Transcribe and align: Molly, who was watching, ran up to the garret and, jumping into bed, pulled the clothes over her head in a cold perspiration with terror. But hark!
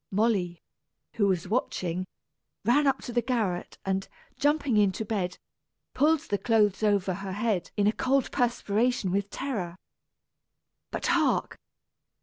Molly, 0.09 0.63
who 1.13 1.27
was 1.27 1.47
watching, 1.47 2.05
ran 2.65 2.87
up 2.87 3.03
to 3.03 3.13
the 3.13 3.21
garret 3.21 3.77
and, 3.85 4.07
jumping 4.35 4.75
into 4.77 5.05
bed, 5.05 5.37
pulled 5.93 6.21
the 6.21 6.39
clothes 6.39 6.81
over 6.81 7.13
her 7.13 7.33
head 7.33 7.69
in 7.77 7.85
a 7.85 7.91
cold 7.93 8.31
perspiration 8.31 9.11
with 9.11 9.29
terror. 9.29 9.75
But 10.89 11.05
hark! 11.05 11.59